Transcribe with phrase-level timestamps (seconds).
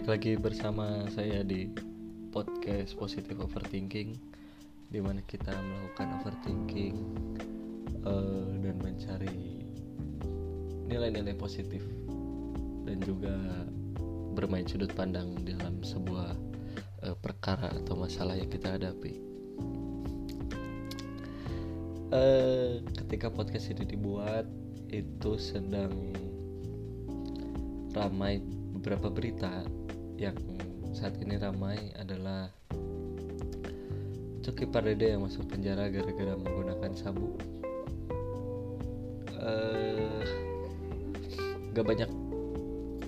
[0.00, 1.68] balik lagi bersama saya di
[2.32, 4.16] podcast Positive Overthinking
[4.88, 6.96] di mana kita melakukan overthinking
[8.08, 9.60] uh, dan mencari
[10.88, 11.84] nilai-nilai positif
[12.88, 13.36] dan juga
[14.32, 16.32] bermain sudut pandang dalam sebuah
[17.04, 19.20] uh, perkara atau masalah yang kita hadapi.
[22.08, 24.48] Uh, ketika podcast ini dibuat
[24.88, 25.92] itu sedang
[27.92, 28.40] ramai
[28.80, 29.60] beberapa berita
[30.20, 30.36] yang
[30.92, 32.52] saat ini ramai adalah
[34.44, 37.32] Coki Pardede yang masuk penjara gara-gara menggunakan sabu.
[39.40, 40.20] Uh,
[41.72, 42.10] gak banyak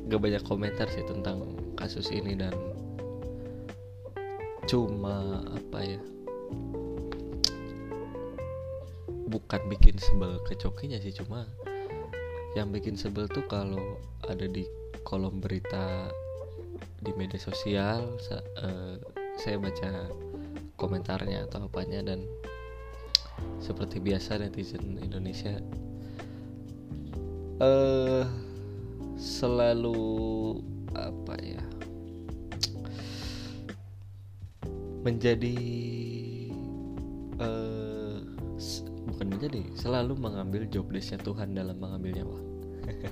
[0.08, 1.44] gak banyak komentar sih tentang
[1.76, 2.56] kasus ini dan
[4.64, 6.00] cuma apa ya
[9.28, 11.44] bukan bikin sebel ke cokinya sih cuma
[12.56, 14.64] yang bikin sebel tuh kalau ada di
[15.04, 16.08] kolom berita
[17.02, 18.96] di media sosial uh,
[19.36, 20.06] saya baca
[20.78, 22.22] komentarnya atau apanya dan
[23.58, 25.58] seperti biasa netizen Indonesia
[27.58, 28.24] uh,
[29.18, 30.62] selalu
[30.94, 31.62] apa ya
[35.02, 35.58] menjadi
[37.42, 38.22] uh,
[39.10, 42.38] bukan menjadi selalu mengambil joblessnya Tuhan dalam mengambil nyawa.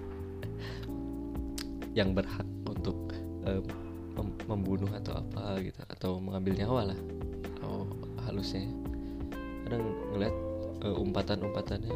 [1.98, 3.11] Yang berhak untuk
[3.42, 3.58] uh,
[4.47, 6.98] membunuh atau apa gitu atau mengambil nyawa lah.
[7.64, 7.86] Oh
[8.27, 8.67] halusnya.
[9.67, 10.34] Kadang ngeliat
[10.86, 11.94] uh, umpatan-umpatannya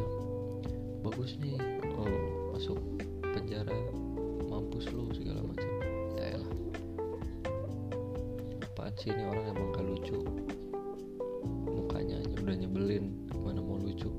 [1.05, 1.59] bagus nih
[1.95, 2.09] oh
[2.55, 2.79] masuk
[3.21, 3.75] penjara
[4.47, 5.71] mampus lu segala macam.
[6.15, 6.51] Ya lah
[8.65, 10.19] apaan sih ini orang emang gak lucu?
[11.69, 14.09] Mukanya aja udah nyebelin gimana mau lucu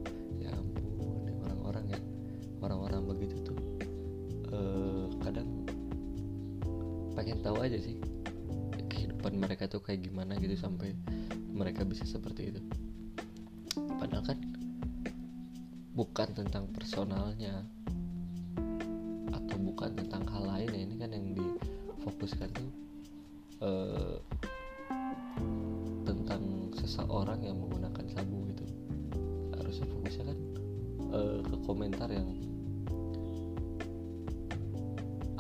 [7.27, 7.99] pengen tahu aja sih
[8.87, 10.95] kehidupan mereka tuh kayak gimana gitu sampai
[11.51, 12.63] mereka bisa seperti itu.
[13.75, 14.39] Padahal kan
[15.99, 17.67] bukan tentang personalnya
[19.35, 22.71] atau bukan tentang hal lain ya ini kan yang difokuskan tuh
[23.59, 24.23] uh,
[26.07, 28.71] tentang seseorang yang menggunakan sabu gitu.
[29.59, 30.39] Harusnya fokusnya kan
[31.11, 32.31] uh, ke komentar yang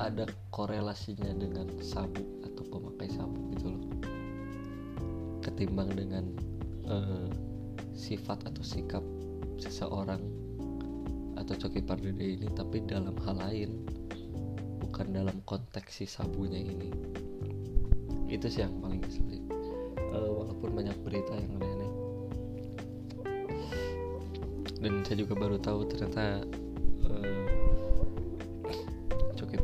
[0.07, 0.25] ada
[0.55, 3.85] korelasinya dengan sabu atau pemakai sabu gitu loh.
[5.43, 6.25] Ketimbang dengan
[6.87, 7.31] uh,
[7.97, 9.03] sifat atau sikap
[9.59, 10.23] seseorang
[11.37, 13.85] atau Coki Pardede ini tapi dalam hal lain
[14.81, 16.91] bukan dalam konteks si sabunya ini.
[18.31, 19.55] Itu sih yang paling kesulitan
[20.15, 21.93] uh, walaupun banyak berita yang aneh-aneh.
[24.77, 26.45] Dan saya juga baru tahu ternyata
[27.11, 27.46] uh,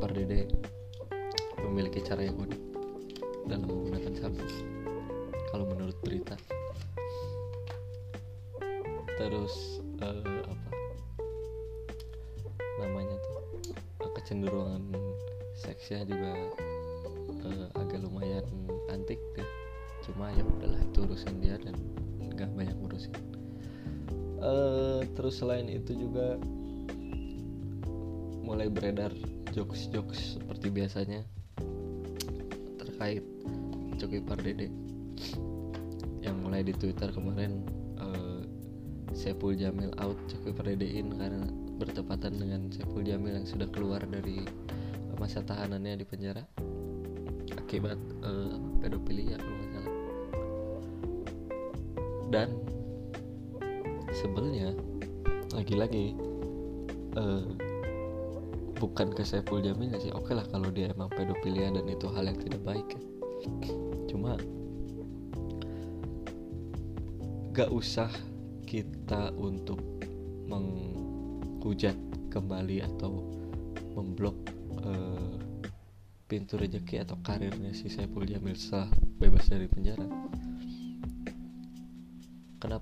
[0.02, 0.50] Coki Pardede
[1.62, 2.62] memiliki cara yang unik
[3.46, 4.42] dalam menggunakan sabu
[5.54, 6.34] kalau menurut berita.
[9.14, 10.70] Terus uh, apa?
[12.82, 14.90] Namanya tuh kecenderungan
[15.54, 16.50] seksnya juga
[17.46, 18.42] uh, agak lumayan
[18.90, 19.46] antik deh.
[20.02, 21.78] Cuma ya udahlah itu urusan dia dan
[22.18, 23.14] nggak banyak ngurusin.
[24.42, 26.42] Uh, terus selain itu juga
[28.42, 29.14] mulai beredar
[29.52, 31.20] jokes-jokes seperti biasanya
[32.80, 33.22] terkait
[34.00, 34.72] Coki Pardede
[36.24, 37.62] yang mulai di Twitter kemarin
[38.00, 38.40] uh,
[39.12, 41.46] Sepul Jamil out Coki Pardedein karena
[41.76, 44.42] bertepatan dengan Sepul Jamil yang sudah keluar dari
[45.20, 46.42] masa tahanannya di penjara
[47.54, 49.38] akibat uh, pedofilia
[52.32, 52.48] dan
[54.16, 54.72] sebelnya
[55.52, 56.16] lagi-lagi
[57.20, 57.44] uh,
[58.82, 62.34] bukan ke Saiful Jamil sih oke lah kalau dia emang pedofilia dan itu hal yang
[62.42, 63.00] tidak baik ya.
[64.10, 64.34] cuma
[67.54, 68.10] gak usah
[68.66, 69.78] kita untuk
[70.50, 71.94] menghujat
[72.34, 73.22] kembali atau
[73.94, 74.34] memblok
[74.82, 75.38] uh,
[76.26, 78.90] pintu rezeki atau karirnya si Saiful Jamil setelah
[79.22, 80.31] bebas dari penjara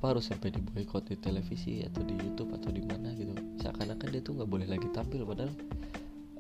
[0.00, 3.37] kenapa harus sampai diboykot di televisi atau di YouTube atau di mana gitu?
[3.61, 5.52] Seakan-akan dia tuh nggak boleh lagi tampil padahal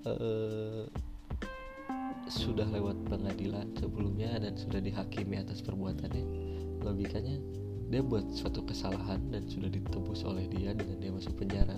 [0.08, 0.88] uh,
[2.24, 6.24] sudah lewat pengadilan sebelumnya dan sudah dihakimi atas perbuatannya.
[6.80, 7.36] Logikanya
[7.92, 11.76] dia buat suatu kesalahan dan sudah ditebus oleh dia dengan dia masuk penjara.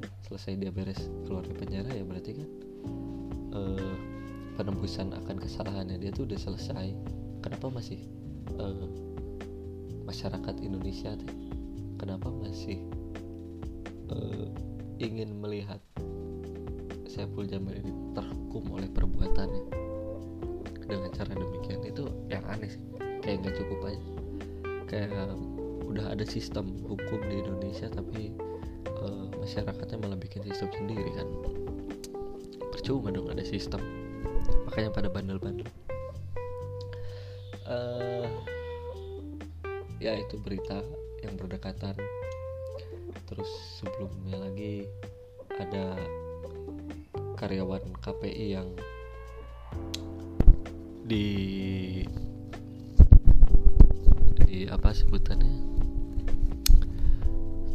[0.00, 2.48] Udah selesai dia beres keluar dari penjara ya berarti kan
[3.52, 3.94] uh,
[4.56, 6.88] penembusan akan kesalahannya dia tuh udah selesai.
[7.44, 8.00] Kenapa masih
[8.56, 9.05] uh,
[10.16, 11.28] masyarakat Indonesia teh
[12.00, 12.80] kenapa masih
[14.08, 14.48] uh,
[14.96, 15.76] ingin melihat
[17.04, 19.76] Saiful Jamil ini terhukum oleh perbuatannya?
[20.88, 22.80] Dengan cara demikian itu yang aneh sih.
[23.20, 24.02] Kayak nggak cukup aja.
[24.88, 25.36] Kayak
[25.84, 28.32] udah ada sistem hukum di Indonesia tapi
[28.96, 31.28] uh, masyarakatnya malah bikin sistem sendiri kan.
[32.72, 33.84] Percuma dong ada sistem.
[34.64, 35.68] Makanya pada bandel-bandel.
[37.68, 38.15] Uh,
[40.06, 40.86] ya itu berita
[41.26, 41.98] yang berdekatan.
[43.26, 43.50] Terus
[43.82, 44.86] sebelumnya lagi
[45.58, 45.98] ada
[47.34, 48.70] karyawan KPI yang
[51.02, 51.26] di
[54.46, 55.66] di apa sebutannya?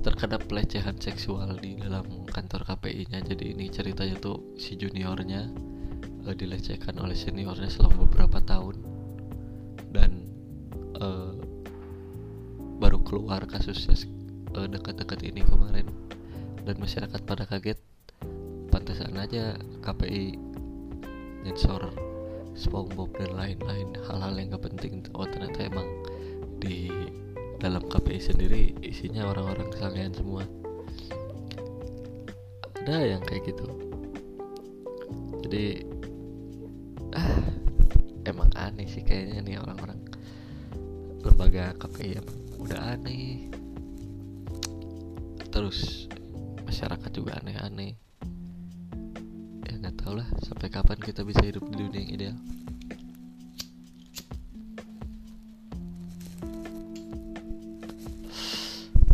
[0.02, 5.52] Terkena pelecehan seksual di dalam kantor KPI-nya jadi ini ceritanya tuh si juniornya
[6.26, 8.91] uh, dilecehkan oleh seniornya selama beberapa tahun
[13.12, 13.92] keluar kasusnya
[14.56, 15.84] uh, dekat-dekat ini kemarin.
[16.64, 17.76] Dan masyarakat pada kaget
[18.72, 20.40] pantesan aja KPI
[21.44, 21.92] nyensor
[22.56, 25.04] SpongeBob dan lain-lain hal-hal yang gak penting.
[25.12, 25.90] Oh ternyata emang
[26.64, 26.88] di
[27.60, 30.48] dalam KPI sendiri isinya orang-orang kesangian semua.
[32.80, 33.68] Ada yang kayak gitu.
[35.44, 35.84] Jadi
[37.12, 37.44] ah
[38.24, 40.00] emang aneh sih kayaknya nih orang-orang.
[41.22, 43.50] Lembaga KPI emang udah aneh.
[45.50, 46.08] Terus
[46.64, 47.98] masyarakat juga aneh-aneh.
[49.68, 52.38] Ya nggak tau lah sampai kapan kita bisa hidup di dunia yang ideal.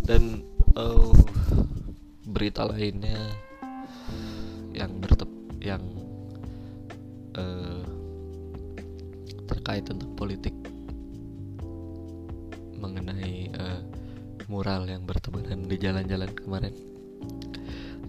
[0.08, 0.40] Dan
[0.76, 1.12] uh,
[2.28, 3.47] berita lainnya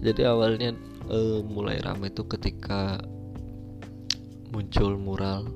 [0.00, 0.72] Jadi awalnya
[1.12, 3.00] uh, mulai ramai itu ketika
[4.50, 5.46] muncul mural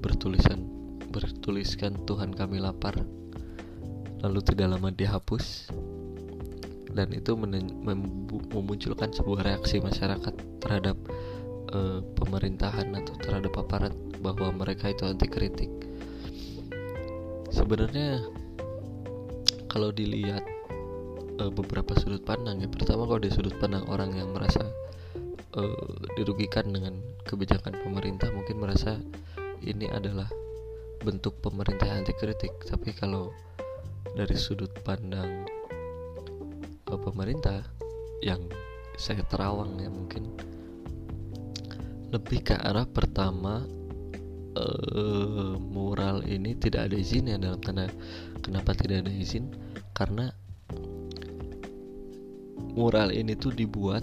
[0.00, 0.64] bertulisan
[1.12, 2.96] bertuliskan Tuhan kami lapar.
[4.24, 5.68] Lalu tidak lama dihapus.
[6.94, 7.34] Dan itu
[8.54, 10.96] memunculkan sebuah reaksi masyarakat terhadap
[11.74, 13.92] uh, pemerintahan atau terhadap aparat
[14.22, 15.68] bahwa mereka itu anti kritik
[17.54, 18.18] sebenarnya
[19.70, 20.42] kalau dilihat
[21.40, 22.68] uh, beberapa sudut pandang ya.
[22.68, 24.62] Pertama kalau dari sudut pandang orang yang merasa
[25.56, 28.98] uh, dirugikan dengan kebijakan pemerintah mungkin merasa
[29.64, 30.28] ini adalah
[31.04, 33.32] bentuk pemerintah anti kritik tapi kalau
[34.16, 35.44] dari sudut pandang
[36.88, 37.64] uh, pemerintah
[38.24, 38.40] yang
[38.96, 40.32] saya terawang ya mungkin
[42.14, 43.66] lebih ke arah pertama
[44.54, 47.90] uh, mural ini tidak ada izin ya dalam tanda
[48.40, 49.50] kenapa tidak ada izin?
[49.94, 50.30] Karena
[52.74, 54.02] mural ini tuh dibuat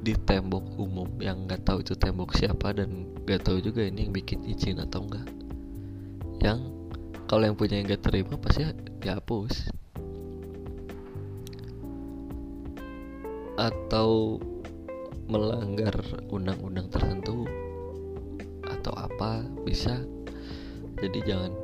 [0.00, 4.12] di tembok umum yang nggak tahu itu tembok siapa dan nggak tahu juga ini yang
[4.16, 5.28] bikin izin atau enggak
[6.40, 6.80] yang
[7.30, 8.66] kalau yang punya yang nggak terima pasti
[8.98, 9.70] dihapus.
[13.54, 14.42] Atau
[15.30, 15.94] melanggar
[16.26, 17.46] undang-undang tertentu
[18.66, 20.02] atau apa bisa.
[20.98, 21.54] Jadi jangan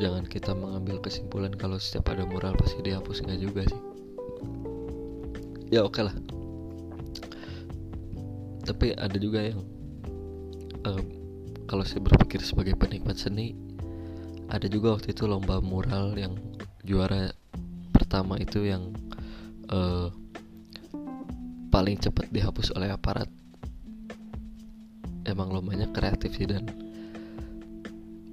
[0.00, 3.87] jangan kita mengambil kesimpulan kalau setiap ada mural pasti dihapus nggak juga sih
[5.68, 6.16] ya oke okay lah.
[8.64, 9.64] Tapi ada juga yang
[10.84, 11.02] uh,
[11.68, 13.56] kalau saya berpikir sebagai penikmat seni
[14.48, 16.36] ada juga waktu itu lomba mural yang
[16.84, 17.32] juara
[17.92, 18.96] pertama itu yang
[19.68, 20.08] uh,
[21.68, 23.28] paling cepat dihapus oleh aparat.
[25.28, 26.64] Emang lombanya kreatif sih dan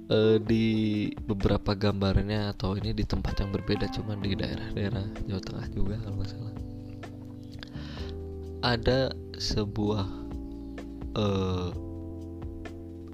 [0.08, 5.66] uh, di beberapa gambarnya atau ini di tempat yang berbeda cuma di daerah-daerah Jawa Tengah
[5.76, 6.65] juga kalau nggak salah
[8.64, 10.04] ada sebuah
[11.16, 11.70] uh,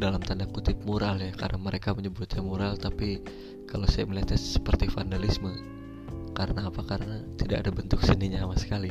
[0.02, 3.22] dalam tanda kutip mural ya karena mereka menyebutnya mural tapi
[3.70, 5.54] kalau saya melihatnya seperti vandalisme.
[6.32, 6.82] Karena apa?
[6.84, 8.90] Karena tidak ada bentuk seninya sama sekali.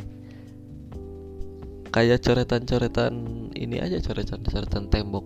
[1.92, 3.14] Kayak coretan-coretan
[3.60, 5.26] ini aja coretan-coretan tembok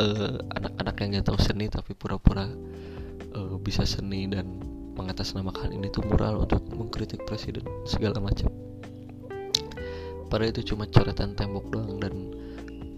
[0.00, 2.48] uh, anak-anak yang nggak tahu seni tapi pura-pura
[3.36, 4.56] uh, bisa seni dan
[4.96, 8.65] mengatasnamakan ini tuh mural untuk mengkritik presiden segala macam.
[10.26, 12.14] Padahal itu cuma coretan tembok doang dan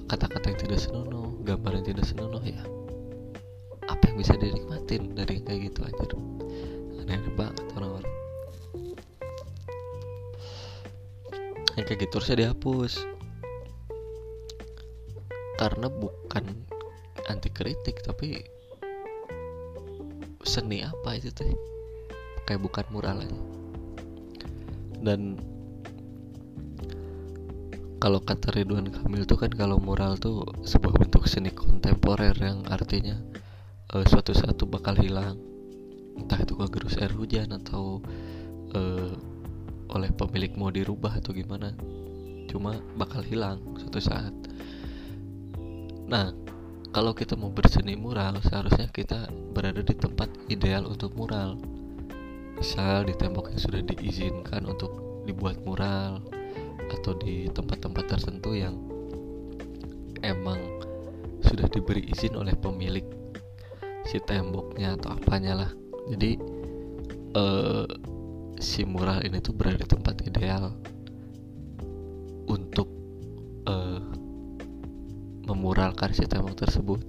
[0.09, 2.61] kata-kata yang tidak senonoh, gambar yang tidak senonoh ya.
[3.89, 6.05] Apa yang bisa dinikmatin dari kayak gitu aja?
[7.05, 8.15] Aneh banget orang-orang.
[11.77, 12.93] Yang kayak gitu harusnya dihapus
[15.59, 16.45] karena bukan
[17.27, 18.47] anti kritik tapi
[20.47, 21.51] seni apa itu teh
[22.47, 23.39] kayak bukan mural aja
[25.03, 25.35] dan
[27.99, 33.19] kalau kata Ridwan Kamil tuh kan kalau mural tuh sebuah bentuk seni kontemporer yang artinya
[33.91, 35.35] uh, suatu saat tuh bakal hilang.
[36.15, 37.99] Entah itu kegerus air hujan atau
[38.75, 39.13] uh,
[39.91, 41.75] oleh pemilik mau dirubah atau gimana
[42.47, 44.35] cuma bakal hilang suatu saat.
[46.07, 46.31] Nah
[46.95, 51.59] kalau kita mau berseni mural seharusnya kita berada di tempat ideal untuk mural.
[52.59, 56.38] Misal di tembok yang sudah diizinkan untuk dibuat mural
[56.93, 58.77] atau di tempat-tempat tertentu yang
[60.25, 60.59] emang
[61.45, 63.05] sudah diberi izin oleh pemilik
[64.09, 65.71] si temboknya atau apanya lah.
[66.09, 66.41] Jadi
[67.37, 67.87] uh,
[68.59, 70.73] si mural ini tuh berada di tempat ideal
[72.49, 72.89] untuk
[73.69, 74.03] uh,
[75.45, 77.01] memuralkan si tembok tersebut.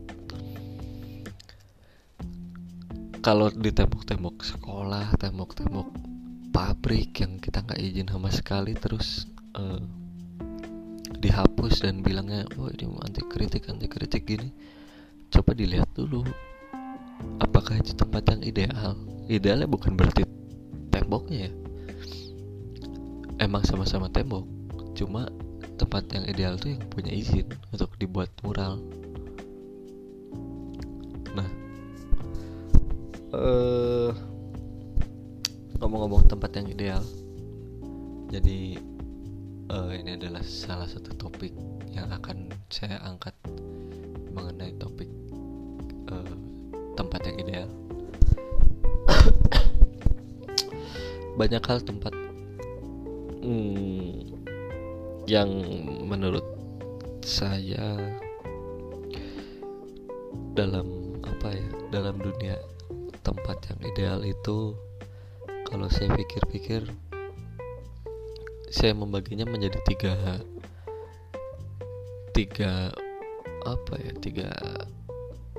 [3.19, 5.91] Kalau di tembok-tembok sekolah tembok-tembok
[6.55, 9.81] pabrik yang kita nggak izin sama sekali terus uh,
[11.19, 14.49] dihapus dan bilangnya oh ini anti kritik anti kritik gini.
[15.29, 16.25] Coba dilihat dulu
[17.41, 18.93] apakah itu tempat yang ideal?
[19.29, 20.25] Idealnya bukan berarti
[20.89, 21.51] temboknya ya.
[23.39, 24.43] Emang sama-sama tembok
[24.97, 25.31] cuma
[25.79, 28.83] tempat yang ideal tuh yang punya izin untuk dibuat mural.
[31.37, 31.49] Nah
[33.33, 34.11] uh,
[35.79, 37.03] ngomong-ngomong tempat yang ideal
[38.29, 38.77] jadi
[39.69, 41.53] uh, ini adalah salah satu topik
[41.93, 43.33] yang akan saya angkat
[44.33, 45.09] mengenai topik
[46.09, 46.35] uh,
[46.97, 47.69] tempat yang ideal.
[51.39, 52.13] Banyak hal tempat
[53.45, 54.35] hmm,
[55.29, 55.49] yang
[56.03, 56.43] menurut
[57.23, 57.95] saya
[60.57, 62.57] dalam apa ya dalam dunia
[63.23, 64.75] tempat yang ideal itu
[65.69, 66.83] kalau saya pikir-pikir
[68.69, 70.13] saya membaginya menjadi tiga
[72.33, 72.93] tiga
[73.65, 74.49] apa ya tiga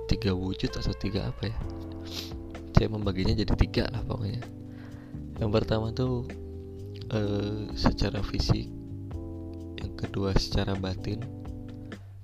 [0.06, 1.56] tiga wujud atau tiga apa ya?
[2.74, 4.42] Saya membaginya jadi tiga lah pokoknya.
[5.36, 6.24] Yang pertama tuh
[7.12, 8.66] uh, secara fisik
[9.80, 11.20] yang kedua secara batin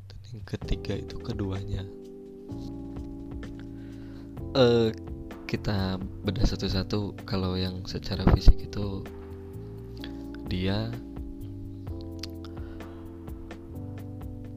[0.09, 1.85] dan yang ketiga itu keduanya.
[4.57, 4.89] Uh,
[5.47, 9.07] kita bedah satu-satu kalau yang secara fisik itu
[10.47, 10.91] dia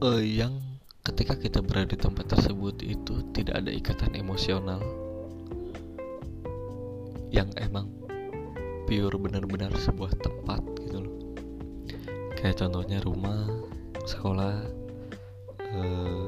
[0.00, 0.58] uh, yang
[1.04, 4.80] ketika kita berada di tempat tersebut itu tidak ada ikatan emosional
[7.30, 7.88] yang emang
[8.90, 11.16] pure benar-benar sebuah tempat gitu loh.
[12.34, 13.46] Kayak contohnya rumah
[14.02, 14.54] sekolah
[15.78, 16.24] uh,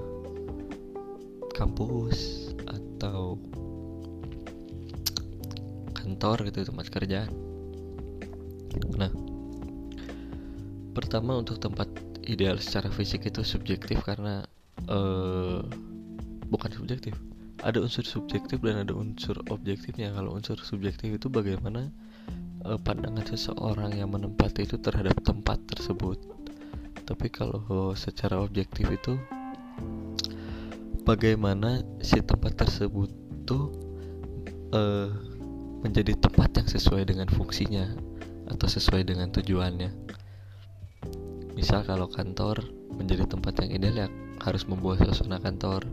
[1.53, 3.35] kampus atau
[5.97, 7.33] kantor gitu tempat kerjaan.
[8.95, 9.11] Nah
[10.93, 11.89] pertama untuk tempat
[12.29, 14.45] ideal secara fisik itu subjektif karena
[14.87, 15.65] uh,
[16.53, 17.17] bukan subjektif.
[17.63, 20.13] Ada unsur subjektif dan ada unsur objektifnya.
[20.13, 21.89] Kalau unsur subjektif itu bagaimana
[22.69, 26.19] uh, pandangan seseorang yang menempati itu terhadap tempat tersebut.
[27.03, 29.19] Tapi kalau secara objektif itu
[31.03, 33.11] bagaimana si tempat tersebut
[33.43, 33.75] tuh
[34.71, 35.11] uh,
[35.83, 37.91] menjadi tempat yang sesuai dengan fungsinya
[38.47, 39.91] atau sesuai dengan tujuannya
[41.53, 42.65] misal kalau kantor
[42.97, 44.09] menjadi tempat yang ideal ya
[44.43, 45.87] harus membuat suasana kantor.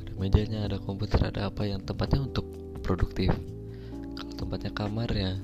[0.00, 2.46] Ada mejanya ada komputer ada apa yang tempatnya untuk
[2.82, 3.32] produktif.
[4.14, 5.36] Kalau tempatnya kamar ya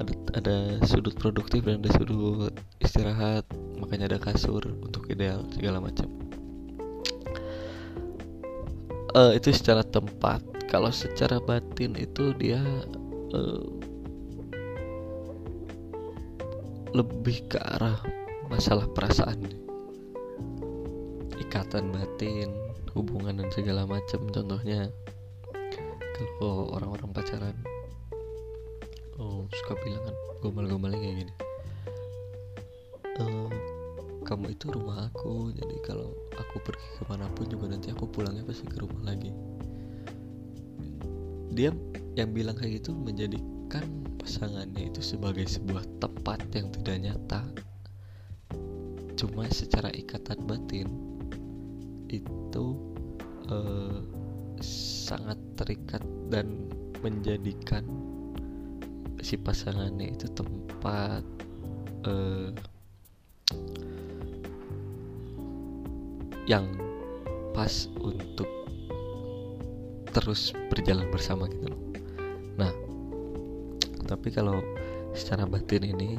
[0.00, 0.56] ada ada
[0.88, 3.44] sudut produktif dan ada sudut istirahat
[3.76, 6.08] makanya ada kasur untuk ideal segala macam.
[9.10, 10.38] Uh, itu secara tempat.
[10.70, 12.62] Kalau secara batin itu dia
[13.34, 13.66] uh,
[16.94, 17.98] lebih ke arah
[18.50, 19.38] masalah perasaan
[21.38, 22.50] ikatan batin
[22.92, 24.26] hubungan dan segala macam.
[24.28, 24.90] Contohnya
[26.36, 27.56] kalau orang-orang pacaran
[29.16, 31.34] oh suka bilang kan gombal-gombalnya kayak gini.
[33.20, 33.24] E,
[34.26, 38.42] kamu itu rumah aku jadi kalau aku pergi ke mana pun juga nanti aku pulangnya
[38.44, 39.30] pasti ke rumah lagi.
[41.54, 41.70] Dia
[42.18, 43.86] yang bilang kayak gitu menjadikan
[44.18, 47.40] pasangannya itu sebagai sebuah tempat yang tidak nyata
[49.20, 50.88] cuma secara ikatan batin
[52.08, 52.66] itu
[53.52, 54.00] uh,
[54.64, 56.00] sangat terikat
[56.32, 56.72] dan
[57.04, 57.84] menjadikan
[59.20, 61.20] si pasangannya itu tempat
[62.08, 62.48] uh,
[66.48, 66.64] yang
[67.52, 68.48] pas untuk
[70.16, 71.82] terus berjalan bersama gitu loh.
[72.56, 72.72] Nah,
[74.08, 74.64] tapi kalau
[75.12, 76.16] secara batin ini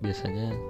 [0.00, 0.69] biasanya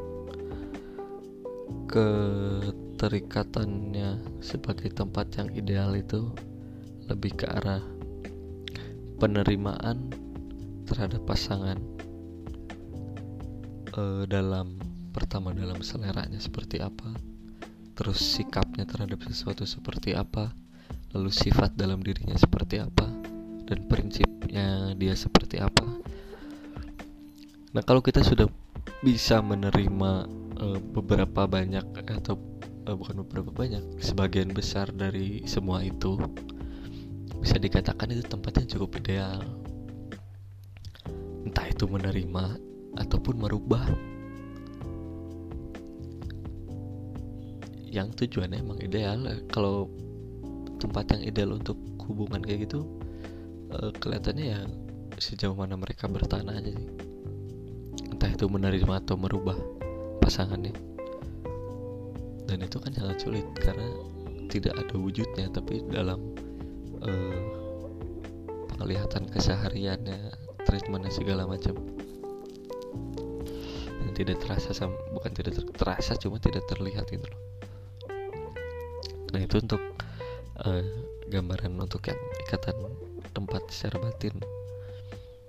[1.90, 6.30] keterikatannya sebagai tempat yang ideal itu
[7.11, 7.82] lebih ke arah
[9.18, 10.06] penerimaan
[10.87, 11.82] terhadap pasangan
[13.99, 14.78] uh, dalam
[15.11, 17.11] pertama dalam seleranya seperti apa
[17.99, 20.54] terus sikapnya terhadap sesuatu seperti apa
[21.11, 23.30] lalu sifat dalam dirinya seperti apa
[23.70, 25.87] dan prinsipnya dia seperti apa.
[27.70, 28.50] Nah kalau kita sudah
[28.99, 30.26] bisa menerima
[30.61, 31.85] uh, beberapa banyak
[32.21, 32.37] atau
[32.87, 36.21] uh, bukan beberapa banyak sebagian besar dari semua itu
[37.40, 39.40] bisa dikatakan itu tempatnya cukup ideal.
[41.40, 42.61] Entah itu menerima
[43.00, 43.88] ataupun merubah.
[47.90, 49.25] Yang tujuannya emang ideal.
[49.49, 49.88] Kalau
[50.76, 52.85] tempat yang ideal untuk hubungan kayak gitu
[53.73, 54.61] uh, kelihatannya ya
[55.17, 56.88] sejauh mana mereka bertahan aja sih.
[58.12, 59.57] Entah itu menerima atau merubah
[60.31, 60.71] pasangannya.
[62.47, 63.91] Dan itu kan sangat sulit karena
[64.47, 66.23] tidak ada wujudnya tapi dalam
[67.03, 67.43] uh,
[68.71, 70.31] penglihatan kesehariannya
[70.63, 71.75] treatmentnya segala macam.
[74.07, 77.43] Dan tidak terasa sama, bukan tidak ter, terasa cuma tidak terlihat gitu loh.
[79.35, 79.83] Nah itu untuk
[80.63, 80.87] uh,
[81.27, 82.79] gambaran untuk yang ikatan
[83.35, 84.39] tempat secara batin.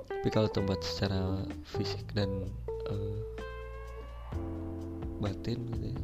[0.10, 2.50] Tapi kalau tempat secara fisik dan
[2.90, 3.18] uh,
[5.22, 5.98] batin gitu ya.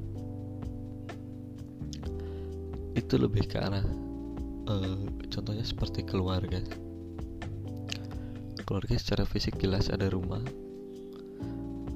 [2.94, 3.86] Itu lebih ke arah
[4.70, 5.02] uh,
[5.34, 6.62] contohnya seperti keluarga.
[8.68, 10.44] Keluarga secara fisik jelas ada rumah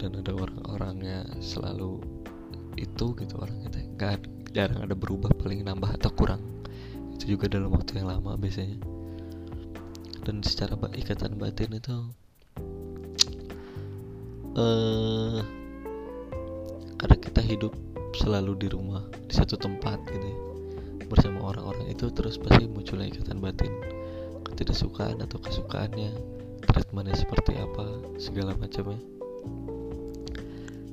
[0.01, 2.01] dan ada orang-orangnya selalu
[2.80, 4.24] itu gitu orang itu nggak
[4.56, 6.42] jarang ada berubah paling nambah atau kurang.
[7.16, 8.82] Itu juga dalam waktu yang lama biasanya.
[10.22, 11.98] Dan secara ikatan batin itu
[14.58, 15.41] uh,
[17.02, 17.74] karena kita hidup
[18.14, 20.40] selalu di rumah di satu tempat gitu ya.
[21.10, 23.74] Bersama orang-orang itu terus pasti muncul ikatan batin.
[24.46, 26.14] Ketidaksukaan atau kesukaannya
[26.62, 27.90] treatmentnya seperti apa
[28.22, 29.02] segala macamnya.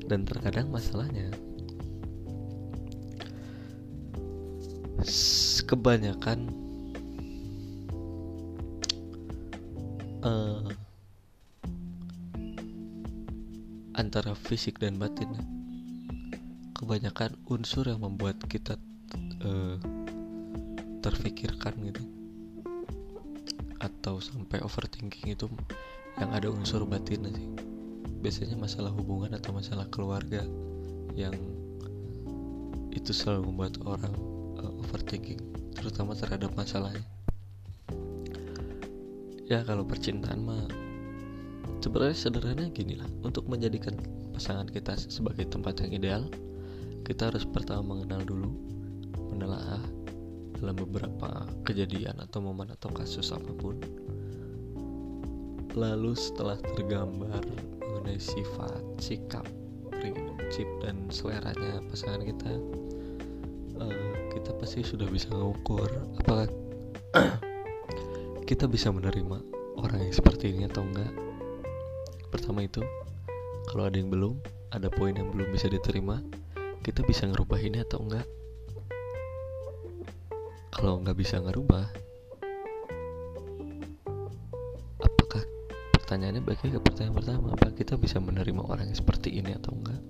[0.08, 1.28] Dan terkadang masalahnya
[5.68, 6.48] kebanyakan
[10.24, 10.64] uh,
[13.92, 15.57] antara fisik dan batin
[16.88, 18.80] kebanyakan unsur yang membuat kita
[19.44, 19.76] uh,
[21.04, 22.00] terfikirkan gitu.
[23.76, 25.52] Atau sampai overthinking itu
[26.16, 27.44] yang ada unsur batin sih.
[28.24, 30.48] Biasanya masalah hubungan atau masalah keluarga
[31.12, 31.36] yang
[32.96, 34.16] itu selalu membuat orang
[34.56, 35.44] uh, overthinking
[35.76, 37.04] terutama terhadap masalahnya.
[39.44, 40.64] Ya kalau percintaan mah
[41.84, 43.92] sebenarnya sederhana gini lah untuk menjadikan
[44.32, 46.24] pasangan kita sebagai tempat yang ideal
[47.08, 48.52] kita harus pertama mengenal dulu
[49.32, 49.80] menelaah
[50.60, 53.80] dalam beberapa kejadian atau momen atau kasus apa pun.
[55.72, 57.40] Lalu setelah tergambar
[57.80, 59.48] mengenai sifat sikap
[59.88, 62.52] prinsip dan seleranya pasangan kita
[63.80, 65.88] uh, kita pasti sudah bisa mengukur
[66.20, 66.44] apakah
[68.48, 69.40] kita bisa menerima
[69.80, 71.08] orang yang seperti ini atau enggak.
[72.28, 72.84] Pertama itu
[73.72, 74.36] kalau ada yang belum
[74.76, 76.20] ada poin yang belum bisa diterima
[76.88, 78.24] kita bisa ngerubah ini atau enggak?
[80.72, 81.84] Kalau nggak bisa ngerubah
[84.96, 85.44] apakah
[86.00, 90.00] pertanyaannya baiknya ke pertanyaan pertama apa kita bisa menerima orang yang seperti ini atau enggak?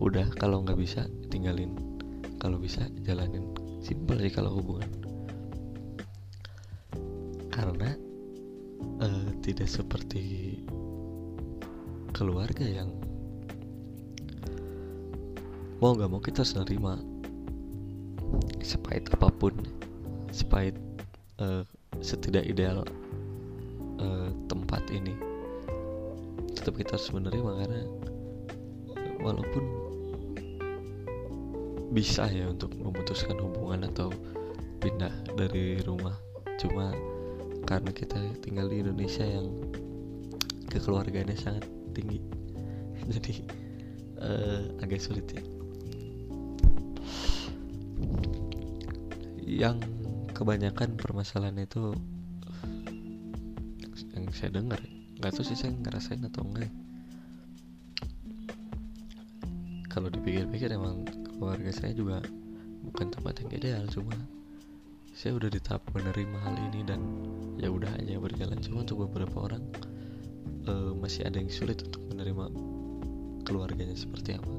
[0.00, 1.76] Udah kalau nggak bisa tinggalin.
[2.40, 3.52] Kalau bisa jalanin.
[3.84, 4.88] Simpel sih kalau hubungan.
[7.52, 7.92] Karena
[8.96, 10.56] uh, tidak seperti
[12.16, 13.11] keluarga yang
[15.82, 16.94] mau nggak mau kita harus nerima
[18.62, 19.50] sepahit apa pun
[20.30, 20.78] sepahit
[21.42, 21.66] uh,
[21.98, 22.86] setidak ideal
[23.98, 25.18] uh, tempat ini.
[26.54, 27.82] Tetap kita harus menerima karena
[29.26, 29.64] walaupun
[31.90, 34.14] bisa ya untuk memutuskan hubungan atau
[34.78, 36.14] pindah dari rumah
[36.62, 36.94] cuma
[37.66, 39.50] karena kita tinggal di Indonesia yang
[40.70, 42.22] kekeluargaannya sangat tinggi.
[43.18, 43.34] Jadi
[44.22, 45.42] uh, agak sulit ya
[49.60, 49.76] yang
[50.32, 51.92] kebanyakan permasalahan itu
[54.16, 56.72] yang saya dengar ya, nggak tahu sih saya ngerasain atau enggak
[59.92, 61.04] kalau dipikir-pikir emang
[61.36, 62.24] keluarga saya juga
[62.88, 64.16] bukan tempat yang ideal cuma
[65.12, 67.00] saya udah di tahap menerima hal ini dan
[67.60, 68.58] ya udah aja berjalan.
[68.64, 69.62] Cuma untuk beberapa orang
[70.66, 72.48] uh, masih ada yang sulit untuk menerima
[73.44, 74.52] keluarganya seperti apa.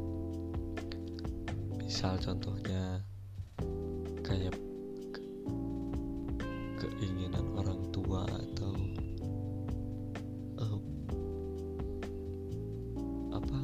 [1.81, 3.01] Misal contohnya
[4.21, 4.53] kayak
[6.83, 8.73] keinginan orang tua atau
[10.59, 10.79] uh,
[13.31, 13.59] apa?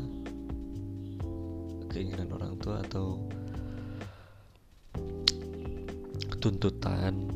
[1.91, 3.19] Keinginan orang tua atau
[6.39, 7.27] tuntutan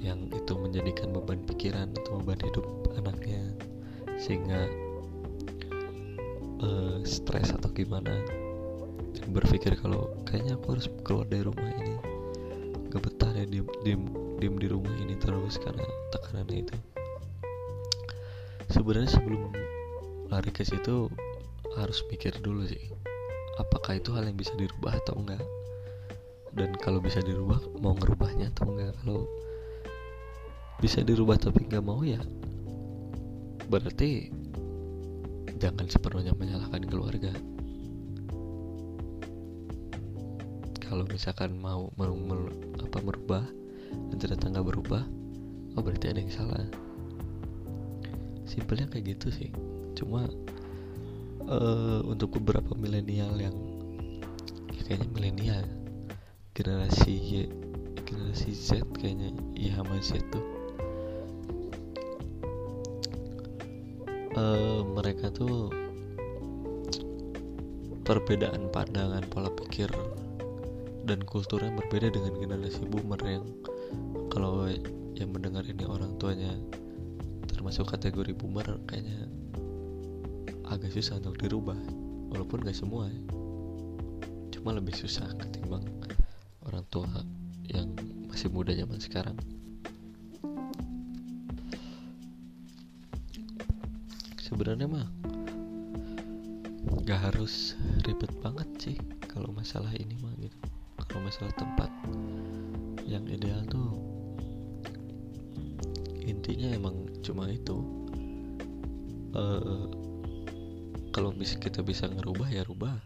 [0.00, 2.64] yang itu menjadikan beban pikiran atau beban hidup
[2.96, 3.52] anaknya
[4.16, 4.64] sehingga
[6.64, 8.16] uh, stres atau gimana?
[9.28, 12.07] Berpikir kalau kayaknya aku harus keluar dari rumah ini
[12.88, 14.02] gak betah ya diem, diem,
[14.40, 16.76] diem di rumah ini terus karena tekanannya itu.
[18.72, 19.52] Sebenarnya sebelum
[20.28, 21.08] lari ke situ
[21.76, 22.92] harus mikir dulu sih
[23.60, 25.42] apakah itu hal yang bisa dirubah atau enggak.
[26.56, 28.96] Dan kalau bisa dirubah mau ngerubahnya atau enggak?
[29.04, 29.24] Kalau
[30.78, 32.22] bisa dirubah tapi nggak mau ya
[33.68, 34.32] berarti
[35.60, 37.32] jangan sepenuhnya menyalahkan keluarga.
[40.88, 41.92] Kalau misalkan mau
[42.88, 43.44] apa merubah
[44.12, 45.04] dan ternyata nggak berubah
[45.76, 46.66] oh berarti ada yang salah.
[48.48, 49.52] Simpelnya kayak gitu sih.
[49.94, 50.26] Cuma
[51.48, 53.56] uh, untuk beberapa milenial yang
[54.72, 55.64] ya kayaknya milenial
[56.52, 57.32] generasi Y
[58.04, 60.44] generasi Z kayaknya iya sama Z tuh
[64.36, 65.72] uh, mereka tuh
[68.04, 69.92] perbedaan pandangan pola pikir
[71.08, 73.48] dan kulturnya berbeda dengan generasi boomer yang
[74.28, 74.68] kalau
[75.16, 76.52] yang mendengar ini orang tuanya
[77.48, 79.24] termasuk kategori boomer kayaknya
[80.68, 81.80] agak susah untuk dirubah
[82.28, 83.20] walaupun gak semua ya.
[84.52, 85.88] cuma lebih susah ketimbang
[86.68, 87.08] orang tua
[87.64, 87.88] yang
[88.28, 89.36] masih muda zaman sekarang
[94.44, 95.08] sebenarnya mah
[97.08, 97.72] gak harus
[98.04, 100.17] ribet banget sih kalau masalah ini
[101.28, 101.92] masalah tempat
[103.04, 104.00] yang ideal tuh
[106.24, 107.84] intinya emang cuma itu.
[109.36, 109.92] Uh,
[111.12, 112.96] kalau bisa kita bisa ngerubah ya rubah.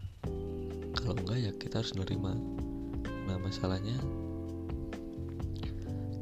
[0.95, 2.31] Kalau enggak ya kita harus nerima.
[3.27, 3.99] Nah masalahnya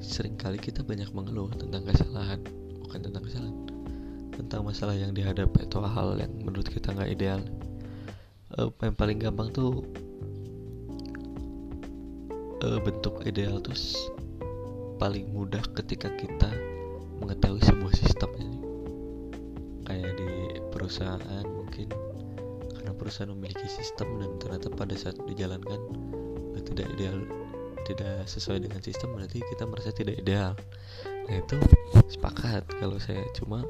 [0.02, 2.42] sering kali kita banyak mengeluh tentang kesalahan
[2.82, 3.58] bukan tentang kesalahan
[4.34, 7.42] tentang masalah yang dihadapi atau hal yang menurut kita nggak ideal.
[8.58, 9.86] Uh, yang paling gampang tuh
[12.64, 13.76] uh, bentuk ideal tuh
[15.02, 16.50] paling mudah ketika kita
[17.22, 18.60] mengetahui sebuah sistem ini.
[19.90, 20.30] Kayak di
[20.70, 21.90] perusahaan mungkin
[22.78, 25.82] karena perusahaan memiliki sistem dan ternyata pada saat dijalankan
[26.58, 27.18] uh, tidak ideal
[27.82, 30.54] tidak sesuai dengan sistem berarti kita merasa tidak ideal.
[31.28, 31.58] Nah itu
[32.14, 33.26] sepakat kalau saya.
[33.34, 33.66] Cuma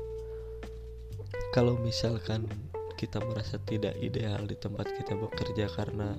[1.56, 2.48] kalau misalkan
[3.00, 6.16] kita merasa tidak ideal di tempat kita bekerja karena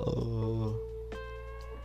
[0.00, 0.49] uh,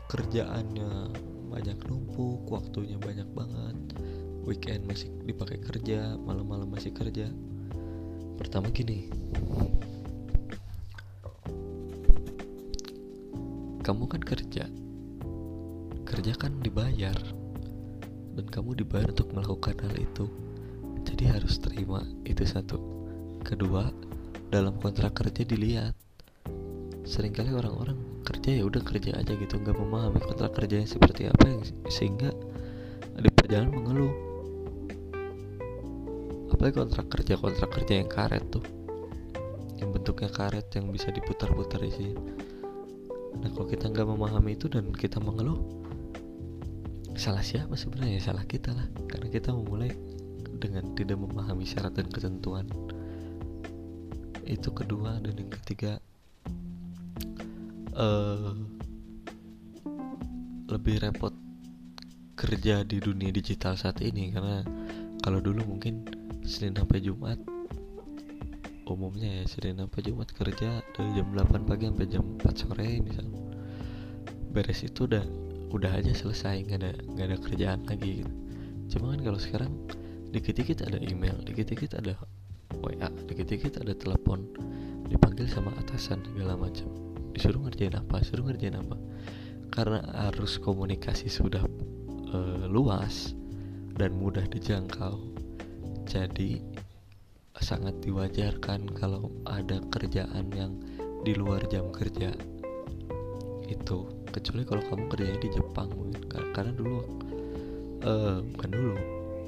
[0.05, 1.11] kerjaannya
[1.49, 3.77] banyak numpuk waktunya banyak banget.
[4.45, 7.31] Weekend masih dipakai kerja malam-malam masih kerja.
[8.37, 9.09] Pertama gini.
[13.81, 14.69] Kamu kan kerja.
[16.05, 17.17] Kerja kan dibayar.
[18.35, 20.25] Dan kamu dibayar untuk melakukan hal itu.
[21.05, 22.77] Jadi harus terima itu satu.
[23.41, 23.89] Kedua
[24.53, 25.95] dalam kontrak kerja dilihat.
[27.05, 31.61] Seringkali orang-orang kerja ya udah kerja aja gitu nggak memahami kontrak kerjanya seperti apa yang
[31.87, 32.33] sehingga
[33.15, 34.13] di perjalanan mengeluh.
[36.49, 38.65] Apalagi kontrak kerja kontrak kerja yang karet tuh
[39.77, 42.15] yang bentuknya karet yang bisa diputar-putar isi
[43.35, 45.59] nah kalau kita nggak memahami itu dan kita mengeluh
[47.15, 48.19] salah siapa sebenarnya?
[48.19, 49.91] Salah kita lah karena kita memulai
[50.59, 52.67] dengan tidak memahami syarat dan ketentuan.
[54.45, 55.97] Itu kedua dan yang ketiga
[57.95, 58.51] uh,
[60.67, 61.31] lebih repot
[62.35, 64.61] kerja di dunia digital saat ini karena
[65.23, 66.03] kalau dulu mungkin
[66.43, 67.39] Senin sampai Jumat
[68.85, 73.25] umumnya ya Senin sampai Jumat kerja dari jam 8 pagi sampai jam 4 sore misal
[74.51, 75.25] beres itu udah
[75.73, 78.33] udah aja selesai nggak ada nggak ada kerjaan lagi gitu.
[78.95, 79.71] cuma kan kalau sekarang
[80.29, 82.13] dikit-dikit ada email dikit-dikit ada
[82.83, 84.45] WA dikit-dikit ada telepon
[85.07, 87.04] dipanggil sama atasan segala macam
[87.35, 88.23] disuruh ngerjain apa?
[88.23, 88.95] Disuruh ngerjain apa?
[89.67, 89.99] Karena
[90.31, 91.67] arus komunikasi sudah
[92.31, 93.35] uh, luas
[93.99, 95.19] dan mudah dijangkau.
[96.07, 96.63] Jadi
[97.59, 100.79] sangat diwajarkan kalau ada kerjaan yang
[101.27, 102.31] di luar jam kerja.
[103.67, 106.23] Itu kecuali kalau kamu kerjanya di Jepang mungkin.
[106.55, 106.97] Karena dulu
[108.05, 108.95] uh, bukan dulu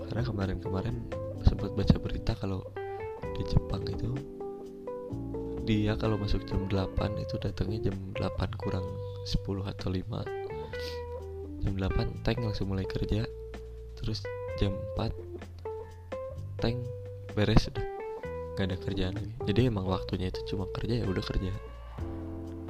[0.08, 0.95] karena kemarin-kemarin
[1.43, 2.63] sempat baca berita kalau
[3.36, 4.15] di Jepang itu
[5.68, 8.88] dia kalau masuk jam 8 itu datangnya jam 8 kurang
[9.28, 10.48] 10 atau 5
[11.68, 13.28] jam 8 tank langsung mulai kerja.
[14.00, 14.24] Terus
[14.56, 15.12] jam 4
[16.64, 16.80] tank
[17.36, 17.84] beres udah.
[18.56, 19.34] Nggak ada kerjaan lagi.
[19.52, 21.52] Jadi emang waktunya itu cuma kerja ya udah kerja.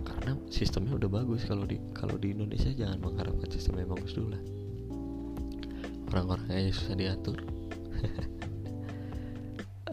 [0.01, 1.45] Karena sistemnya udah bagus.
[1.45, 4.43] Kalau di kalau di Indonesia jangan mengharapkan sistem yang bagus dulu lah.
[6.09, 7.37] Orang-orang aja susah diatur.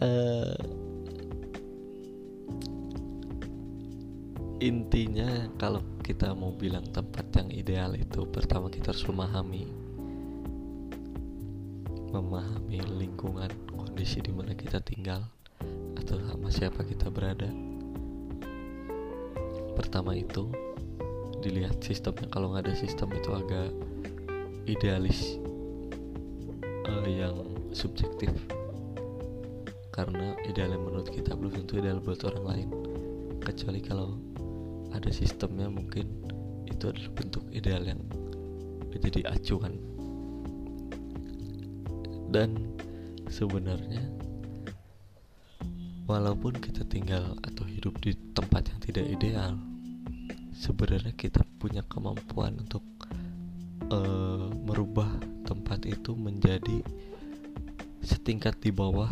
[0.01, 0.57] Uh,
[4.63, 9.67] intinya kalau kita mau bilang tempat yang ideal itu pertama kita harus memahami.
[12.15, 15.27] Memahami lingkungan kondisi di mana kita tinggal
[15.99, 17.51] atau sama siapa kita berada.
[19.75, 20.47] Pertama itu
[21.43, 22.31] dilihat sistemnya.
[22.31, 23.69] Kalau nggak ada sistem itu agak
[24.63, 25.35] idealis
[26.87, 27.43] uh, yang
[27.75, 28.31] subjektif.
[29.91, 32.69] Karena ideal yang menurut kita belum tentu ideal buat orang lain.
[33.43, 34.15] Kecuali kalau
[34.91, 36.05] ada sistemnya mungkin
[36.69, 38.01] itu adalah bentuk ideal yang
[38.91, 39.79] menjadi acuan
[42.29, 42.75] dan
[43.31, 44.03] sebenarnya
[46.05, 49.53] walaupun kita tinggal atau hidup di tempat yang tidak ideal
[50.55, 52.83] sebenarnya kita punya kemampuan untuk
[53.89, 55.09] uh, merubah
[55.45, 56.81] tempat itu menjadi
[58.01, 59.09] setingkat di bawah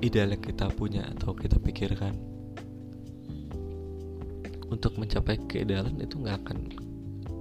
[0.00, 2.29] ideal yang kita punya atau kita pikirkan
[4.70, 6.58] untuk mencapai keidealan itu nggak akan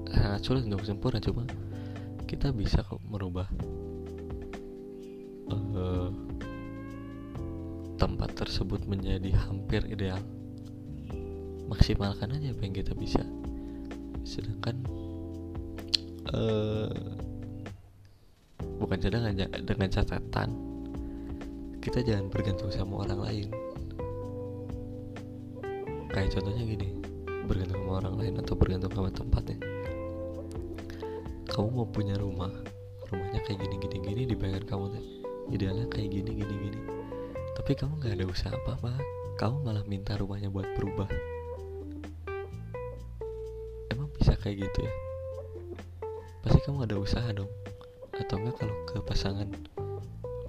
[0.09, 1.21] sangat sulit untuk sempurna.
[1.21, 1.45] Cuma
[2.25, 3.45] kita bisa kok merubah
[5.53, 6.09] uh,
[8.01, 10.19] tempat tersebut menjadi hampir ideal.
[11.69, 13.21] Maksimalkan aja apa yang kita bisa.
[14.25, 14.81] Sedangkan
[16.33, 16.89] uh,
[18.81, 20.49] bukan sedangkan dengan catatan
[21.79, 23.47] kita jangan bergantung sama orang lain.
[26.09, 26.98] Kayak contohnya gini
[27.49, 29.57] bergantung sama orang lain atau bergantung sama tempatnya.
[31.49, 32.53] Kamu mau punya rumah
[33.09, 35.05] rumahnya kayak gini gini gini di bayangan kamu tuh
[35.49, 36.79] idealnya kayak gini gini gini
[37.57, 38.91] tapi kamu nggak ada usaha apa apa
[39.41, 41.07] kamu malah minta rumahnya buat berubah.
[43.87, 44.93] Emang bisa kayak gitu ya?
[46.43, 47.47] Pasti kamu ada usaha dong.
[48.19, 49.47] Atau enggak kalau ke pasangan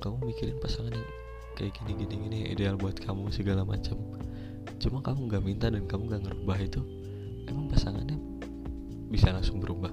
[0.02, 1.08] kamu mikirin pasangan yang
[1.54, 4.00] kayak gini gini gini ideal buat kamu segala macam
[4.80, 6.80] cuma kamu nggak minta dan kamu nggak ngerubah itu
[7.44, 8.16] emang pasangannya
[9.12, 9.92] bisa langsung berubah?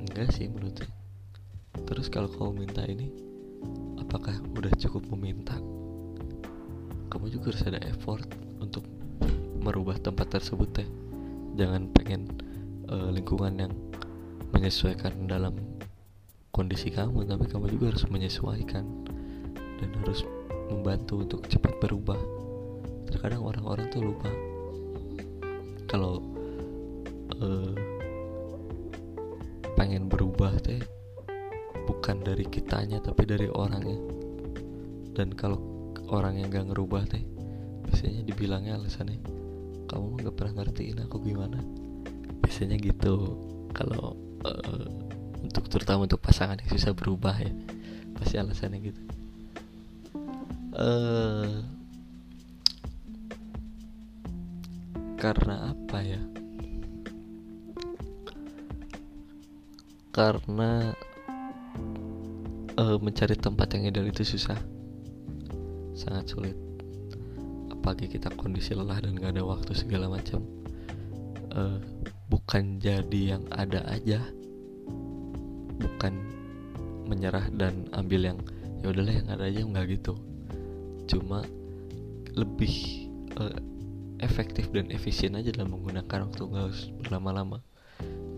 [0.00, 0.88] Enggak sih menurutnya
[1.84, 3.12] terus kalau kamu minta ini
[4.00, 5.58] apakah udah cukup meminta?
[7.12, 8.24] Kamu juga harus ada effort
[8.58, 8.88] untuk
[9.60, 10.88] merubah tempat tersebut teh
[11.54, 12.32] jangan pengen
[12.88, 13.72] uh, lingkungan yang
[14.50, 15.54] menyesuaikan dalam
[16.54, 18.84] kondisi kamu tapi kamu juga harus menyesuaikan
[19.82, 20.22] dan harus
[20.70, 22.18] membantu untuk cepat berubah
[23.14, 24.30] terkadang orang-orang tuh lupa
[25.86, 26.18] kalau
[27.38, 27.74] uh,
[29.78, 30.82] pengen berubah teh
[31.84, 34.00] bukan dari kitanya tapi dari orangnya.
[35.14, 35.62] Dan kalau
[36.10, 37.22] orang yang gak ngerubah teh
[37.86, 39.22] biasanya dibilangnya alasannya
[39.86, 41.62] kamu gak pernah ngertiin aku gimana.
[42.42, 43.38] Biasanya gitu.
[43.70, 44.86] Kalau uh,
[45.42, 47.52] untuk terutama untuk pasangan yang susah berubah ya
[48.18, 49.02] pasti alasannya gitu.
[50.74, 51.62] Uh,
[55.24, 56.20] karena apa ya?
[60.12, 60.92] Karena
[62.76, 64.60] uh, mencari tempat yang ideal itu susah.
[65.96, 66.52] Sangat sulit.
[67.72, 70.44] Apalagi kita kondisi lelah dan gak ada waktu segala macam.
[71.56, 71.80] Uh,
[72.28, 74.20] bukan jadi yang ada aja.
[75.80, 76.20] Bukan
[77.08, 78.38] menyerah dan ambil yang
[78.84, 79.64] ya udahlah yang ada aja.
[79.64, 80.20] Nggak gitu.
[81.08, 81.40] Cuma
[82.36, 83.08] lebih
[83.40, 83.73] uh,
[84.24, 87.60] efektif dan efisien aja dalam menggunakan waktu nggak harus berlama-lama.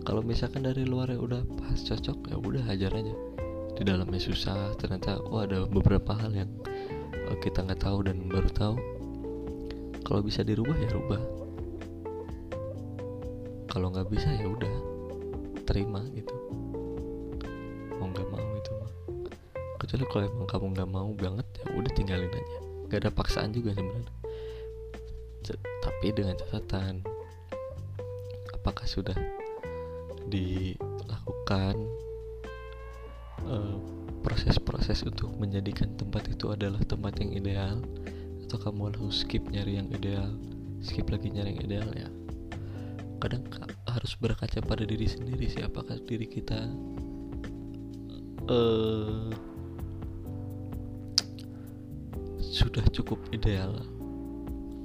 [0.03, 3.15] Kalau misalkan dari luar ya udah pas cocok ya udah hajar aja.
[3.79, 6.51] Di dalamnya susah ternyata oh ada beberapa hal yang
[7.31, 8.75] uh, kita nggak tahu dan baru tahu.
[10.03, 11.21] Kalau bisa dirubah ya rubah.
[13.71, 14.75] Kalau nggak bisa ya udah
[15.63, 16.35] terima gitu.
[17.99, 18.91] Mau nggak mau itu mah.
[19.79, 22.57] Kecuali kalau emang kamu nggak mau banget ya udah tinggalin aja.
[22.87, 24.26] Gak ada paksaan juga sebenarnya
[25.87, 26.99] tapi dengan catatan
[28.51, 29.15] apakah sudah
[30.27, 31.79] dilakukan
[33.47, 33.77] eh,
[34.19, 37.79] proses-proses uh, untuk menjadikan tempat itu adalah tempat yang ideal?
[38.43, 40.35] Atau kamu harus skip nyari yang ideal
[40.83, 42.09] skip lagi nyari yang ideal ya?
[43.23, 43.47] Kadang
[43.87, 46.69] harus berkaca pada diri sendiri sih apakah diri kita
[48.51, 49.31] uh,
[52.43, 53.73] sudah cukup ideal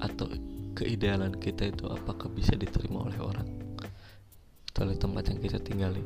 [0.01, 0.31] atau
[0.73, 3.49] keidealan kita itu apakah bisa diterima oleh orang
[4.73, 6.01] atau oleh tempat yang kita tinggali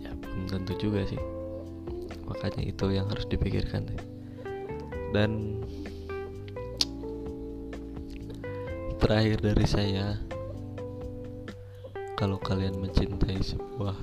[0.00, 1.20] ya belum tentu juga sih.
[2.26, 4.00] Makanya itu yang harus dipikirkan deh.
[5.14, 5.62] Dan
[8.98, 10.18] terakhir dari saya
[12.16, 13.96] kalau kalian mencintai sebuah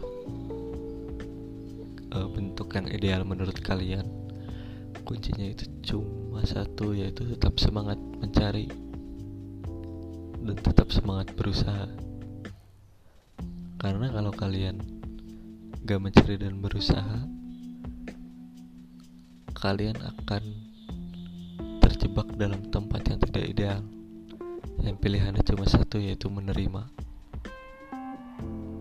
[2.14, 4.06] uh, bentuk yang ideal menurut kalian
[5.04, 8.70] kuncinya itu cuma satu yaitu tetap semangat mencari
[10.44, 11.88] dan tetap semangat berusaha.
[13.80, 14.80] Karena kalau kalian
[15.84, 17.28] gak mencari dan berusaha
[19.56, 20.44] kalian akan
[21.80, 23.82] terjebak dalam tempat yang tidak ideal.
[24.84, 26.84] Yang pilihannya cuma satu yaitu menerima.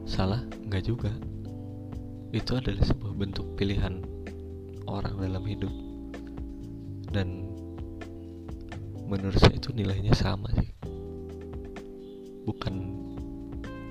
[0.02, 0.42] Salah?
[0.66, 1.14] Nggak juga.
[2.34, 4.02] Itu adalah sebuah bentuk pilihan
[4.90, 5.70] orang dalam hidup.
[7.14, 7.46] Dan
[9.06, 10.81] menurut saya itu nilainya sama sih
[12.42, 12.74] bukan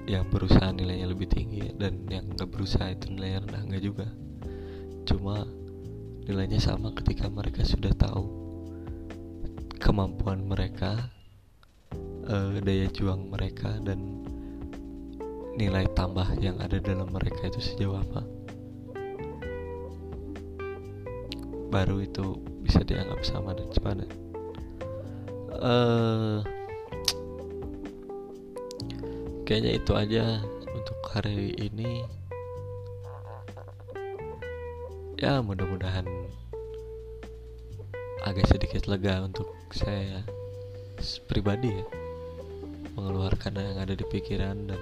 [0.10, 4.08] yang berusaha nilainya lebih tinggi dan yang nggak berusaha itu nilainya rendah nggak juga.
[5.08, 5.48] Cuma
[6.26, 8.28] nilainya sama ketika mereka sudah tahu
[9.82, 11.10] kemampuan mereka
[12.28, 14.22] uh, daya juang mereka dan
[15.58, 18.22] nilai tambah yang ada dalam mereka itu sejauh apa.
[21.72, 24.12] Baru itu bisa dianggap sama dan sepadan.
[25.62, 26.40] Uh,
[29.46, 30.24] kayaknya itu aja
[30.72, 32.06] untuk hari ini.
[35.22, 36.10] Ya mudah-mudahan
[38.26, 40.26] agak sedikit lega untuk saya
[41.30, 41.86] pribadi ya.
[42.98, 44.82] Mengeluarkan yang ada di pikiran dan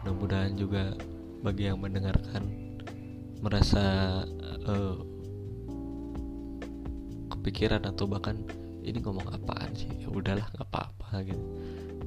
[0.00, 0.96] mudah-mudahan juga
[1.40, 2.72] bagi yang mendengarkan
[3.40, 3.84] merasa
[4.68, 4.96] uh,
[7.32, 8.36] kepikiran atau bahkan
[8.84, 9.88] ini ngomong apaan sih?
[10.00, 11.44] Ya udahlah nggak apa-apa gitu.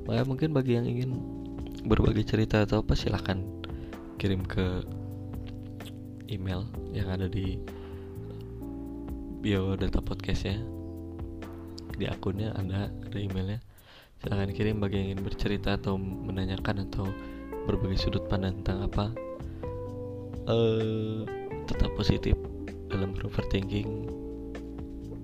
[0.03, 1.11] Makanya mungkin bagi yang ingin
[1.83, 3.43] berbagi cerita atau apa silahkan
[4.15, 4.83] kirim ke
[6.31, 6.63] email
[6.95, 7.59] yang ada di
[9.43, 10.55] bio data podcast ya
[11.97, 13.61] di akunnya ada ada emailnya.
[14.21, 17.05] Silahkan kirim bagi yang ingin bercerita atau menanyakan atau
[17.67, 19.05] berbagai sudut pandang tentang apa.
[20.43, 21.23] Uh,
[21.67, 22.35] tetap positif
[22.91, 24.07] dalam overthinking.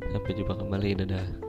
[0.10, 1.49] Sampai jumpa kembali, dadah.